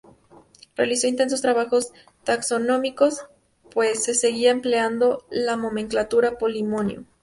Realizó 0.75 1.05
intensos 1.05 1.43
trabajos 1.43 1.93
taxonómicos, 2.23 3.27
pues 3.69 4.03
se 4.03 4.15
seguía 4.15 4.49
empleando 4.49 5.23
la 5.29 5.55
nomenclatura 5.57 6.39
polinomio. 6.39 7.05